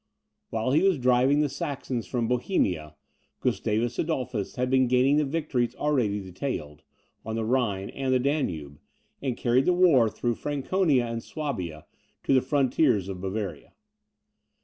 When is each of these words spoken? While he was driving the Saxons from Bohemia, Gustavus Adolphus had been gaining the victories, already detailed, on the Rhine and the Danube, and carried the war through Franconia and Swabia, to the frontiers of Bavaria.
While 0.49 0.71
he 0.71 0.81
was 0.81 0.97
driving 0.97 1.41
the 1.41 1.47
Saxons 1.47 2.07
from 2.07 2.27
Bohemia, 2.27 2.95
Gustavus 3.39 3.99
Adolphus 3.99 4.55
had 4.55 4.67
been 4.67 4.87
gaining 4.87 5.17
the 5.17 5.25
victories, 5.25 5.75
already 5.75 6.19
detailed, 6.19 6.81
on 7.23 7.35
the 7.35 7.45
Rhine 7.45 7.91
and 7.91 8.11
the 8.11 8.17
Danube, 8.17 8.79
and 9.21 9.37
carried 9.37 9.65
the 9.65 9.73
war 9.73 10.09
through 10.09 10.33
Franconia 10.33 11.05
and 11.05 11.21
Swabia, 11.23 11.85
to 12.23 12.33
the 12.33 12.41
frontiers 12.41 13.09
of 13.09 13.21
Bavaria. 13.21 13.73